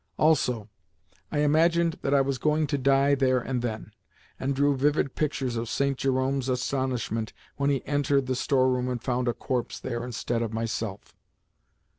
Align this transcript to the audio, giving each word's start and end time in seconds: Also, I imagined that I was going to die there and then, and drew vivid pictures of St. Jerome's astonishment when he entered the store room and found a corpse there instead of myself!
Also, 0.17 0.67
I 1.31 1.41
imagined 1.43 1.99
that 2.01 2.11
I 2.11 2.21
was 2.21 2.39
going 2.39 2.65
to 2.65 2.77
die 2.79 3.13
there 3.13 3.37
and 3.37 3.61
then, 3.61 3.91
and 4.39 4.55
drew 4.55 4.75
vivid 4.75 5.13
pictures 5.13 5.55
of 5.55 5.69
St. 5.69 5.95
Jerome's 5.95 6.49
astonishment 6.49 7.33
when 7.57 7.69
he 7.69 7.85
entered 7.85 8.25
the 8.25 8.33
store 8.35 8.71
room 8.71 8.89
and 8.89 8.99
found 8.99 9.27
a 9.27 9.33
corpse 9.35 9.79
there 9.79 10.03
instead 10.03 10.41
of 10.41 10.53
myself! 10.53 11.15